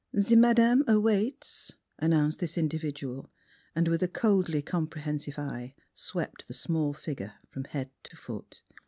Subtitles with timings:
[0.19, 3.31] "Ze madame waits," an lO Miss Philura nounced this individual,
[3.75, 8.63] and with a coldly comprehensive eye swept the small figure from head to foot.